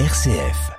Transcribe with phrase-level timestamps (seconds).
[0.00, 0.72] RCF.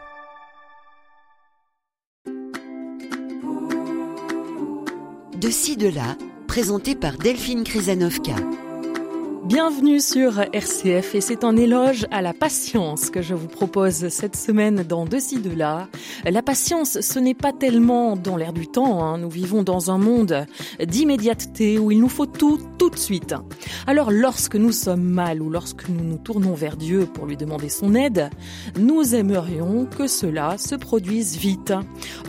[5.38, 6.18] De ci, de là,
[6.50, 8.36] présenté par Delphine Krizanovka.
[9.46, 14.35] Bienvenue sur RCF et c'est un éloge à la patience que je vous propose cette
[14.35, 15.88] semaine dans De de là.
[16.25, 19.03] La patience, ce n'est pas tellement dans l'air du temps.
[19.03, 19.20] Hein.
[19.20, 20.47] Nous vivons dans un monde
[20.84, 23.35] d'immédiateté où il nous faut tout tout de suite.
[23.85, 27.70] Alors lorsque nous sommes mal ou lorsque nous nous tournons vers Dieu pour lui demander
[27.70, 28.31] son aide,
[28.80, 31.71] nous aimerions que cela se produise vite.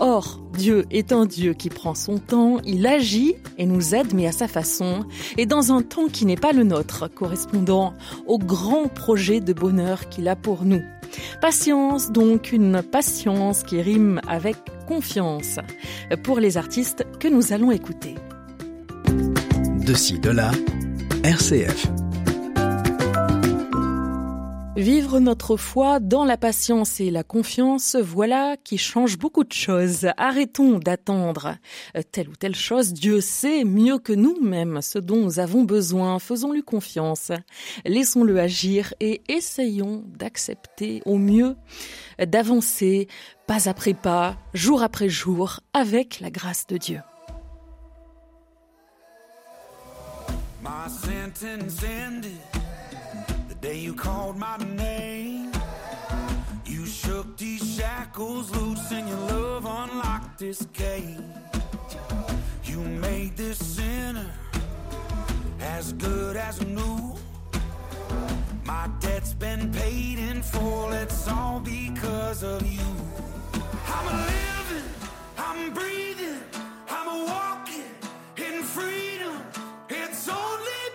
[0.01, 4.27] Or, Dieu est un Dieu qui prend son temps, il agit et nous aide, mais
[4.27, 5.05] à sa façon,
[5.37, 7.95] et dans un temps qui n'est pas le nôtre, correspondant
[8.27, 10.83] au grand projet de bonheur qu'il a pour nous.
[11.41, 14.57] Patience, donc une patience qui rime avec
[14.89, 15.59] confiance
[16.23, 18.15] pour les artistes que nous allons écouter.
[19.87, 20.51] De ci, de là,
[21.23, 22.06] RCF.
[24.77, 30.09] Vivre notre foi dans la patience et la confiance, voilà qui change beaucoup de choses.
[30.19, 31.57] Arrêtons d'attendre
[32.13, 32.93] telle ou telle chose.
[32.93, 36.19] Dieu sait mieux que nous-mêmes ce dont nous avons besoin.
[36.19, 37.33] Faisons-lui confiance.
[37.87, 41.57] Laissons-le agir et essayons d'accepter au mieux,
[42.19, 43.09] d'avancer
[43.47, 47.01] pas après pas, jour après jour, avec la grâce de Dieu.
[53.61, 55.53] Day you called my name.
[56.65, 61.19] You shook these shackles loose and your love unlocked this cage.
[62.65, 64.31] You made this sinner
[65.61, 67.15] as good as new.
[68.65, 72.91] My debt's been paid in full, it's all because of you.
[73.87, 74.91] I'm a living,
[75.39, 76.41] I'm breathing,
[76.89, 77.91] I'm a walking
[78.37, 79.41] in freedom.
[79.89, 80.86] It's only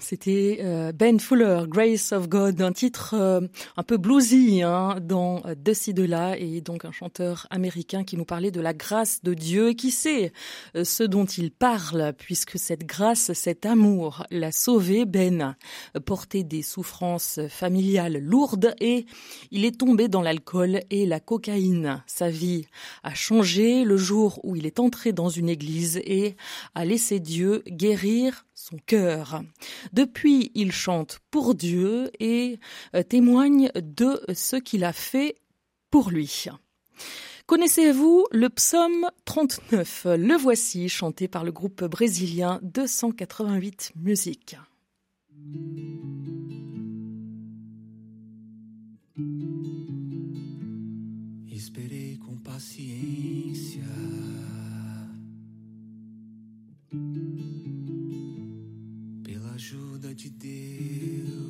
[0.00, 3.40] c'était euh, Ben Fuller, Grace of God, un titre euh,
[3.76, 8.16] un peu bluesy hein, dans De ci de là, et donc un chanteur américain qui
[8.16, 10.32] nous parlait de la grâce de Dieu et qui sait
[10.76, 15.04] euh, ce dont il parle, puisque cette grâce, cet amour l'a sauvé.
[15.04, 15.56] Ben
[16.04, 19.06] portait des souffrances familiales lourdes et
[19.50, 22.02] il est tombé dans l'alcool et la cocaïne.
[22.06, 22.66] Sa vie
[23.02, 26.36] a changé le jour où il est entré dans une église et
[26.74, 28.44] a laissé Dieu guérir
[28.86, 29.42] cœur.
[29.92, 32.58] Depuis, il chante pour Dieu et
[32.94, 35.36] euh, témoigne de ce qu'il a fait
[35.90, 36.46] pour lui.
[37.46, 44.56] Connaissez-vous le psaume 39 Le voici, chanté par le groupe brésilien 288 Musique.
[59.58, 61.42] Ajuda de Deus.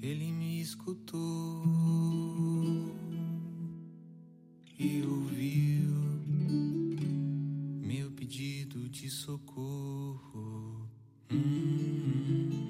[0.00, 1.62] Ele me escutou
[4.78, 5.90] e ouviu
[7.86, 10.88] meu pedido de socorro.
[11.30, 12.61] Hum, hum.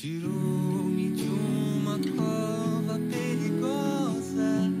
[0.00, 4.77] Tirou-me de uma cova perigosa.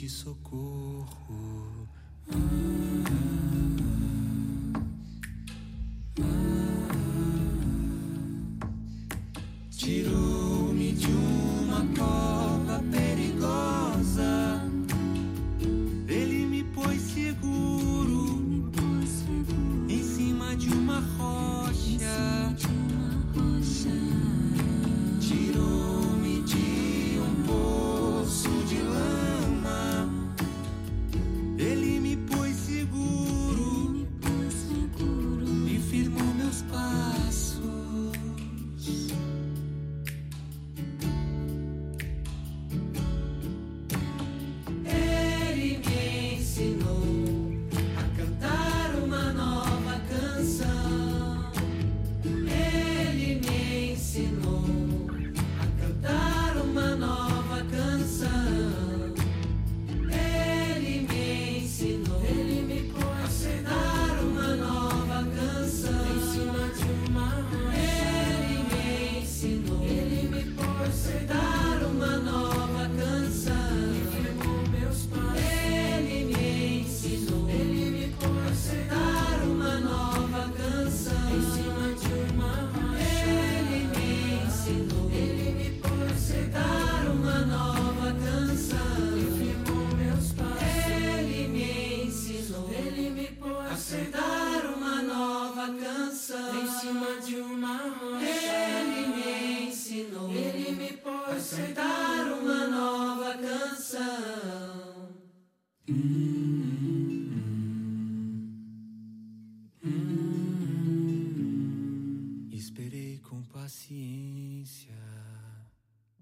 [0.00, 1.06] De socorro.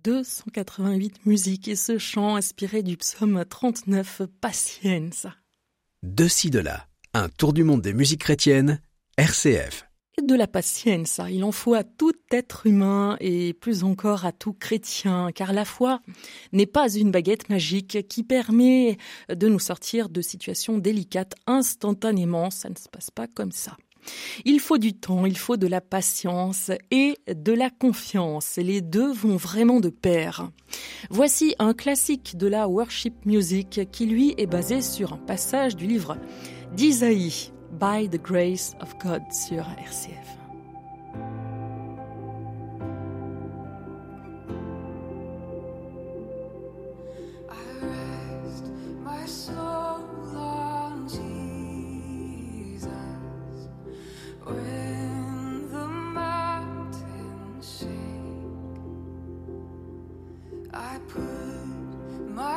[0.02, 5.26] 288 musiques et ce chant inspiré du psaume 39 Patience.
[6.02, 6.86] De ci, de là.
[7.12, 8.80] Un tour du monde des musiques chrétiennes.
[9.18, 9.86] RCF.
[10.16, 14.32] Et de la patience, il en faut à tout être humain et plus encore à
[14.32, 16.00] tout chrétien, car la foi
[16.52, 18.96] n'est pas une baguette magique qui permet
[19.28, 23.76] de nous sortir de situations délicates instantanément, ça ne se passe pas comme ça.
[24.44, 28.56] Il faut du temps, il faut de la patience et de la confiance.
[28.56, 30.50] Les deux vont vraiment de pair.
[31.10, 35.86] Voici un classique de la worship music qui lui est basé sur un passage du
[35.86, 36.16] livre
[36.74, 40.43] d'Isaïe, By the Grace of God sur RCF.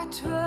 [0.07, 0.46] I try.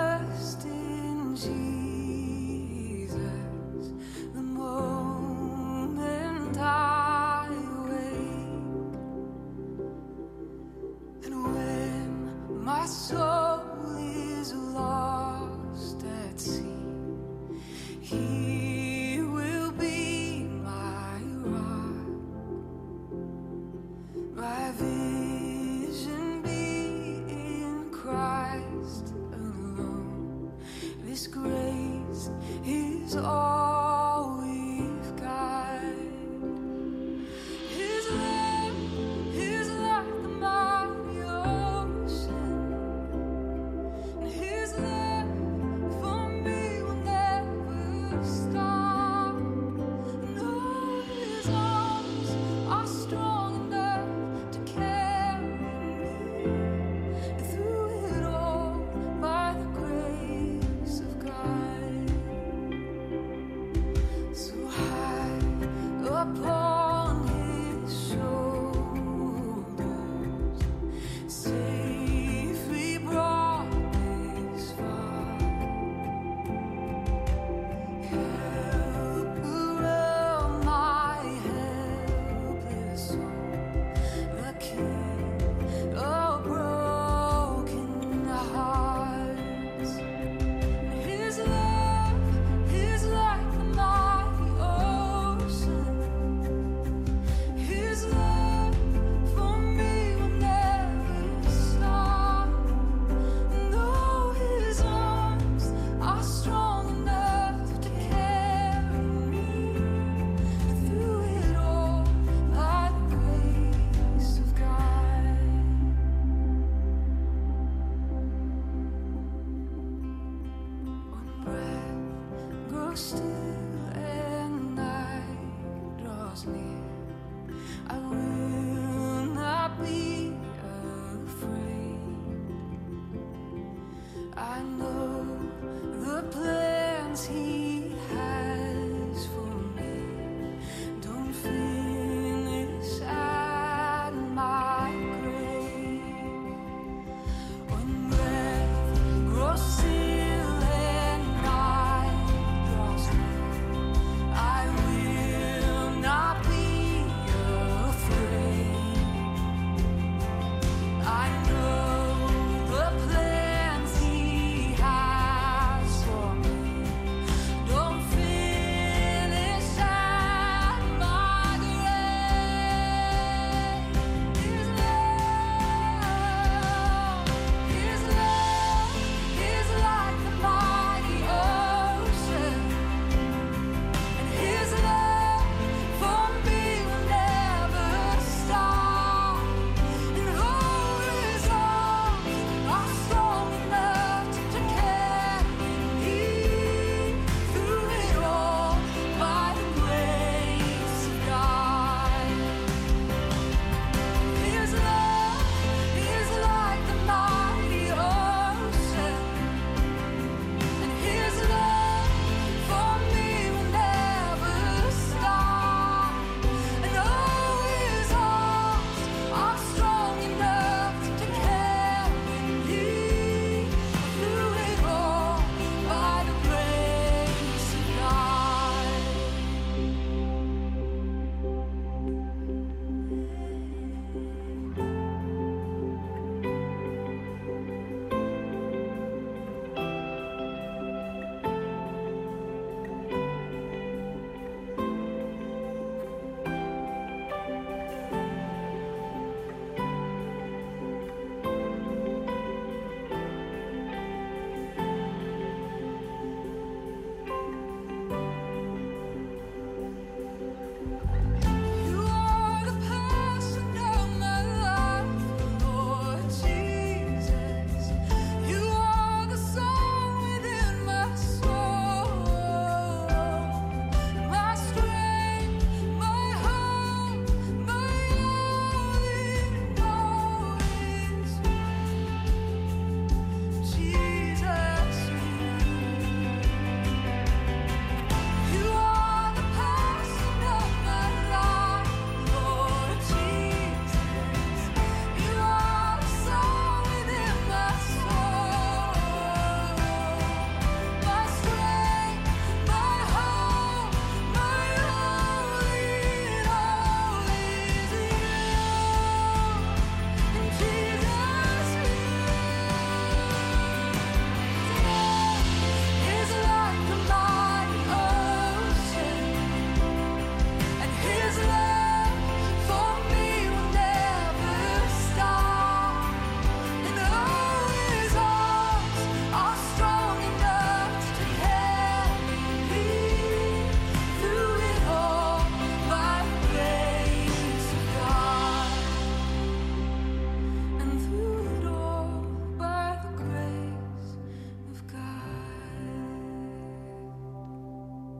[48.21, 48.70] Never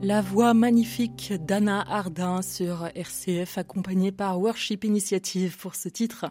[0.03, 6.25] La voix magnifique d'Anna Ardin sur RCF accompagnée par Worship Initiative pour ce titre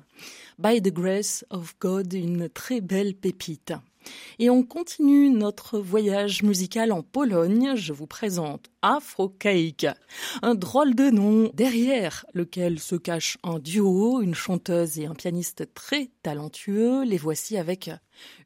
[0.59, 3.73] By the Grace of God, une très belle pépite.
[4.39, 7.77] Et on continue notre voyage musical en Pologne.
[7.77, 9.33] Je vous présente Afro
[10.43, 15.73] un drôle de nom derrière lequel se cache un duo, une chanteuse et un pianiste
[15.75, 17.05] très talentueux.
[17.05, 17.91] Les voici avec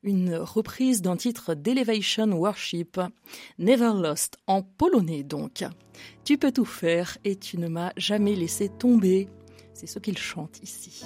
[0.02, 3.00] une reprise d'un titre d'Elevation Worship,
[3.58, 5.64] Never Lost, en polonais donc.
[6.24, 9.28] Tu peux tout faire et tu ne m'as jamais laissé tomber.
[9.72, 11.04] C'est ce qu'il chante ici.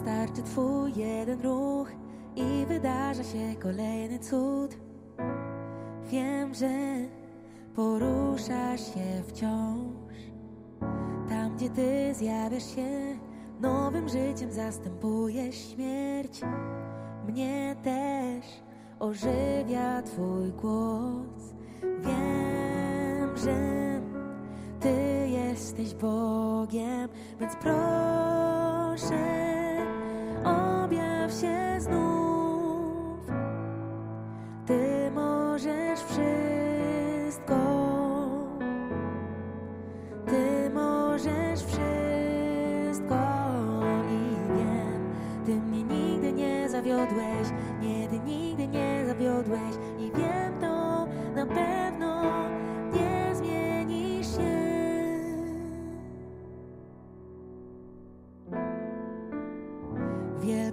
[0.00, 1.88] Wystarczy twój jeden ruch
[2.36, 4.76] i wydarza się kolejny cud.
[6.10, 6.68] Wiem, że
[7.74, 10.14] poruszasz się wciąż.
[11.28, 13.18] Tam, gdzie ty zjawiasz się,
[13.60, 16.40] nowym życiem zastępujesz śmierć.
[17.28, 18.46] Mnie też
[18.98, 21.54] ożywia twój głos.
[21.82, 24.00] Wiem, że
[24.80, 27.08] ty jesteś Bogiem,
[27.40, 29.49] więc proszę
[30.44, 33.26] objaw się znów.
[34.66, 37.56] Ty możesz wszystko.
[40.26, 43.16] Ty możesz wszystko
[44.10, 45.14] i wiem,
[45.46, 47.48] ty mnie nigdy nie zawiodłeś,
[47.82, 51.89] nie, ty nigdy nie zawiodłeś i wiem to na pewno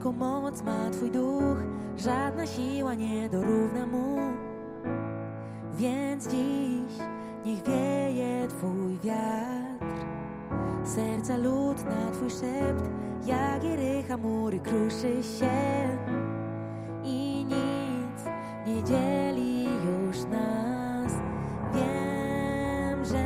[0.08, 1.58] Wielką moc ma Twój duch,
[1.98, 4.18] żadna siła nie dorówna mu.
[5.74, 6.98] Więc dziś
[7.46, 10.06] niech wieje Twój wiatr.
[10.84, 12.90] Serca lód na Twój szept,
[13.26, 15.88] jak Jerycha mury kruszy się.
[17.04, 18.26] I nic
[18.68, 21.14] nie dzieli już nas.
[21.74, 23.24] Wiem, że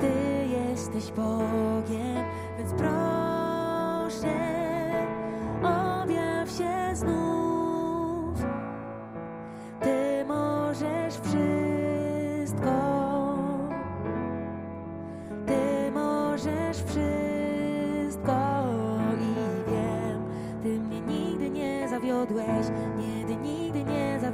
[0.00, 0.12] Ty
[0.48, 1.45] jesteś Bogiem,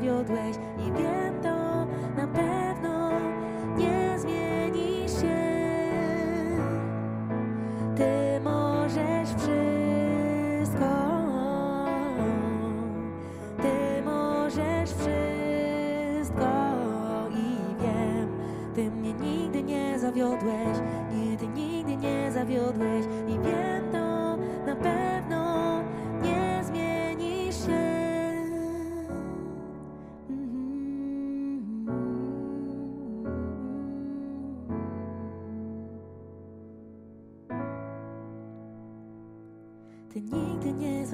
[0.03, 1.22] zawiodłeś i wiem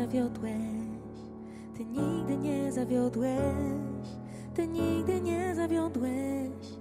[0.08, 0.52] zawiodłeś,
[1.76, 4.08] ty nigdy nie zawiodłeś,
[4.54, 6.78] ty nigdy nie zawiodłeś,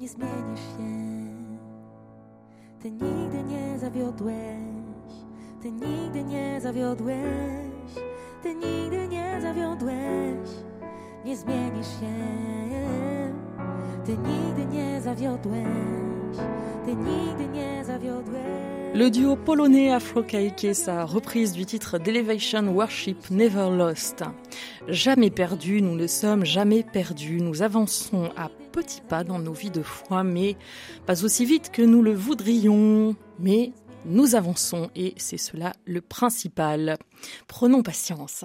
[0.00, 1.26] nie zmienisz się.
[2.80, 4.34] Ty nigdy nie zawiodłeś,
[5.62, 7.94] ty nigdy nie zawiodłeś,
[8.42, 10.50] ty nigdy nie zawiodłeś,
[11.24, 12.14] nie zmienisz się.
[14.04, 16.36] Ty nigdy nie zawiodłeś,
[16.84, 18.79] ty nigdy nie zawiodłeś.
[18.92, 19.92] Le duo polonais
[20.64, 24.24] et sa reprise du titre d'Elevation Worship Never Lost.
[24.88, 27.40] Jamais perdus, nous ne sommes jamais perdus.
[27.40, 30.56] Nous avançons à petits pas dans nos vies de foi, mais
[31.06, 33.14] pas aussi vite que nous le voudrions.
[33.38, 33.72] Mais
[34.04, 36.98] nous avançons et c'est cela le principal.
[37.46, 38.44] Prenons patience.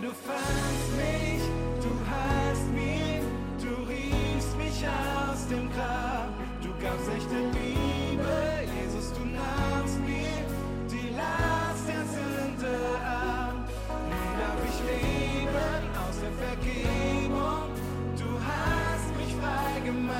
[0.00, 1.42] du fandst mich,
[1.84, 3.20] du hast mir,
[3.60, 6.32] du riefst mich aus dem Grab,
[6.62, 8.36] du gabst echte Liebe,
[8.76, 10.44] Jesus, du nahmst mir
[10.90, 13.68] die Last der Sünde ab.
[14.08, 17.68] Nun darf ich leben aus der Vergebung,
[18.16, 20.16] du hast mich frei gemacht.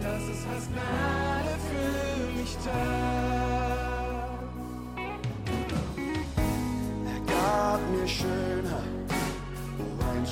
[0.00, 2.99] Das ist was Gnade für mich tat.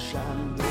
[0.09, 0.23] 山。
[0.57, 0.68] 的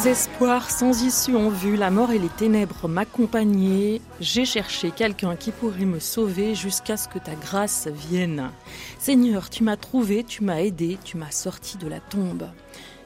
[0.00, 4.00] Sans espoir, sans issue en vue, la mort et les ténèbres m'accompagnaient.
[4.18, 8.50] J'ai cherché quelqu'un qui pourrait me sauver jusqu'à ce que ta grâce vienne.
[8.98, 12.48] Seigneur, tu m'as trouvé, tu m'as aidé, tu m'as sorti de la tombe.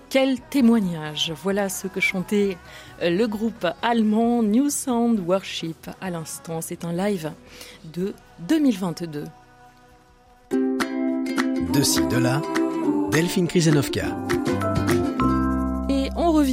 [0.08, 2.56] Quel témoignage Voilà ce que chantait
[3.02, 6.60] le groupe allemand New Sound Worship à l'instant.
[6.60, 7.32] C'est un live
[7.92, 8.14] de
[8.46, 9.24] 2022.
[10.52, 12.40] De de là,
[13.10, 14.04] Delphine Krisenovka.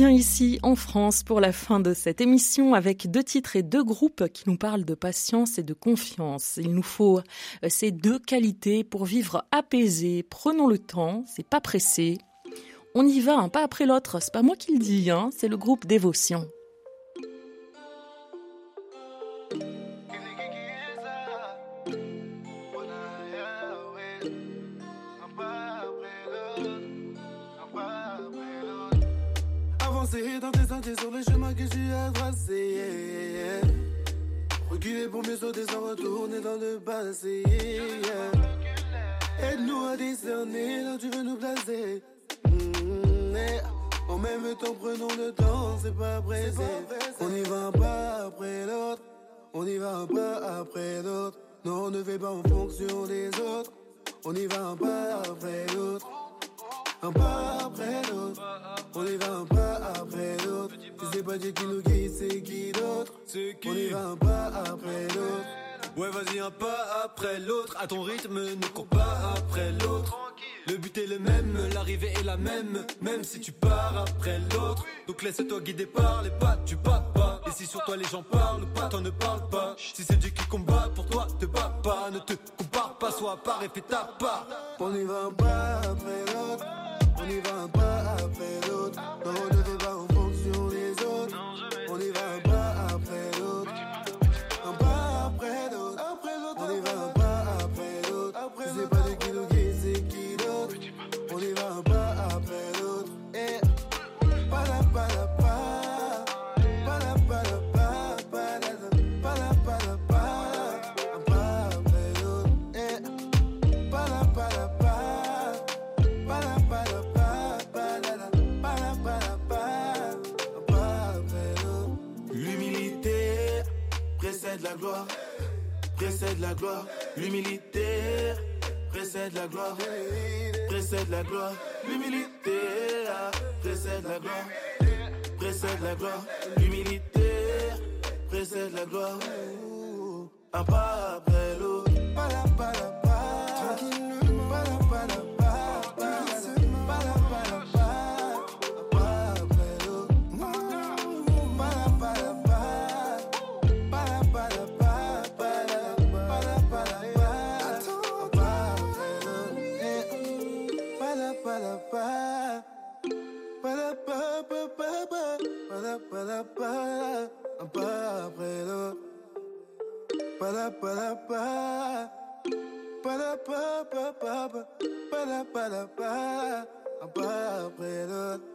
[0.02, 3.84] Revient ici en France pour la fin de cette émission avec deux titres et deux
[3.84, 6.58] groupes qui nous parlent de patience et de confiance.
[6.58, 10.24] Il nous faut euh, ces deux qualités pour vivre apaisé.
[10.24, 12.18] Prenons le temps, c'est pas pressé.
[12.96, 15.48] On y va un pas après l'autre, c'est pas moi qui le dis, hein, c'est
[15.48, 16.48] le groupe Dévotion.
[30.12, 32.52] Dans tes sentiers sur le chemin que tu as tracé.
[32.52, 33.62] yeah, yeah.
[34.70, 37.44] Reculer pour mieux sauter sans retourner dans le passé.
[37.48, 38.32] yeah.
[39.42, 42.04] Aide-nous à discerner là où tu veux nous placer.
[42.46, 43.38] Mm.
[44.10, 46.58] En même temps, prenons le temps, c'est pas pressé.
[47.22, 49.02] On y va un pas après l'autre.
[49.54, 51.38] On y va un pas après l'autre.
[51.64, 53.72] Non, on ne fait pas en fonction des autres.
[54.26, 56.06] On y va un pas après l'autre.
[57.04, 58.42] Un pas après l'autre.
[58.94, 60.76] On y va un pas après l'autre.
[61.00, 63.14] Si c'est pas Dieu qui nous guide, c'est qui d'autre?
[63.66, 65.71] On y va un pas après l'autre.
[65.98, 67.76] Ouais, vas-y, un pas après l'autre.
[67.80, 70.18] À ton rythme, ne cours pas après l'autre.
[70.68, 74.86] Le but est le même, l'arrivée est la même, même si tu pars après l'autre.
[75.08, 77.42] Donc laisse-toi guider par les pas du papa.
[77.48, 79.76] Et si sur toi les gens parlent pas, toi ne parle pas.
[79.78, 82.10] Si c'est Dieu qui combat pour toi, te bats pas.
[82.12, 84.48] Ne te compare pas, sois à part et fais ta part.
[84.80, 86.66] On y va un pas après l'autre.
[87.18, 89.00] On y va un pas après l'autre.
[89.26, 89.96] Non, on ne fait pas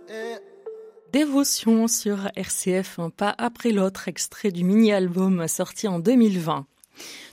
[0.08, 0.36] Eh.
[1.12, 6.66] Dévotion sur RCF, un pas après l'autre, extrait du mini-album sorti en 2020.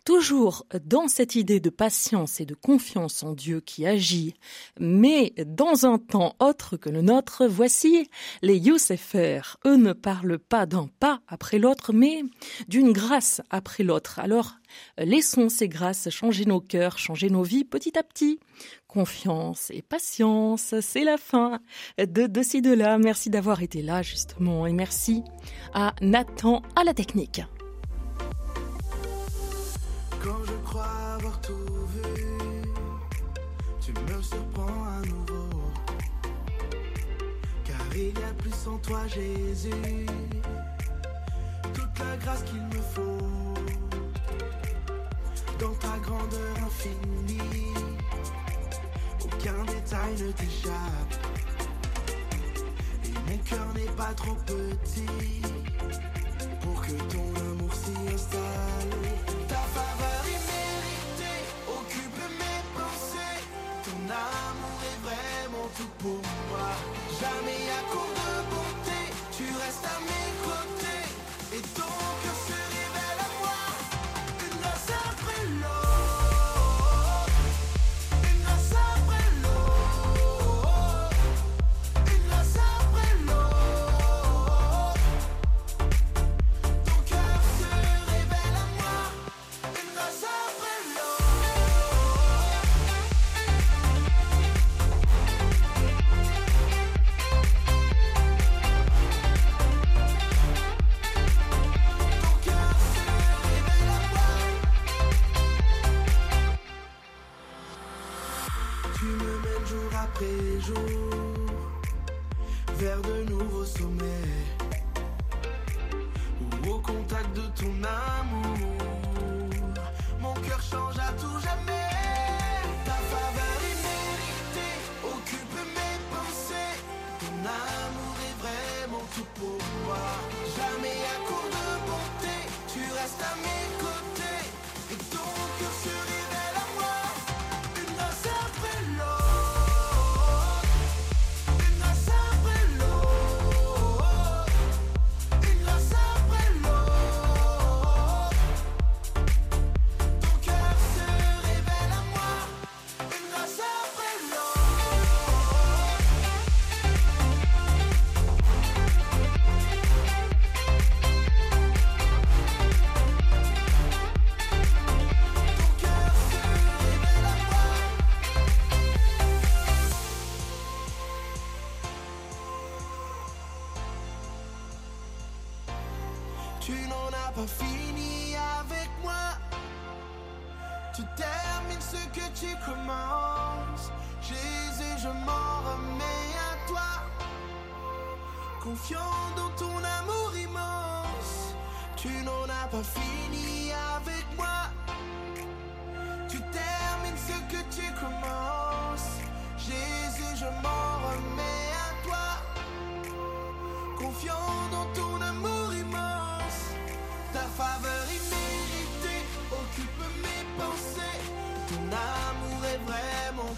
[0.05, 4.33] Toujours dans cette idée de patience et de confiance en Dieu qui agit,
[4.77, 8.09] mais dans un temps autre que le nôtre, voici
[8.41, 9.57] les Youssefers.
[9.65, 12.23] Eux ne parlent pas d'un pas après l'autre, mais
[12.67, 14.19] d'une grâce après l'autre.
[14.19, 14.55] Alors,
[14.97, 18.41] laissons ces grâces changer nos cœurs, changer nos vies petit à petit.
[18.87, 21.61] Confiance et patience, c'est la fin
[21.97, 22.97] de De ci, de là.
[22.97, 25.23] Merci d'avoir été là, justement, et merci
[25.73, 27.41] à Nathan à la technique.
[31.41, 31.53] Tout
[31.87, 32.61] vu,
[33.79, 35.49] tu me surprends à nouveau.
[37.63, 39.71] Car il y a plus en toi, Jésus.
[41.73, 43.53] Toute la grâce qu'il me faut.
[45.59, 47.73] Dans ta grandeur infinie,
[49.23, 51.13] aucun détail ne t'échappe.
[53.05, 55.41] Et mon cœur n'est pas trop petit
[56.61, 59.02] pour que ton amour s'y installe.
[66.03, 66.52] Vraiment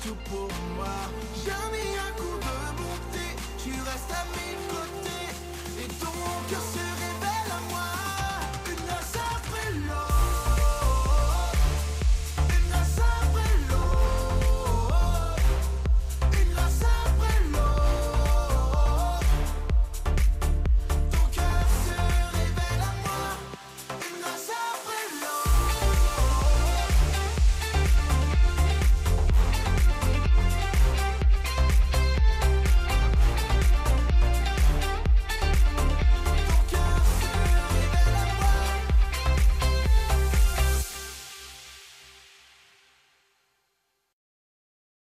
[0.05, 0.85] vraiment tout pour moi.
[1.45, 2.14] Jamais